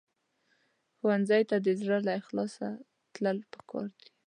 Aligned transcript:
ښوونځی 0.97 1.43
ته 1.49 1.57
د 1.65 1.67
زړه 1.81 1.97
له 2.07 2.11
اخلاصه 2.19 2.67
تلل 3.13 3.37
پکار 3.51 3.85
دي 3.97 4.07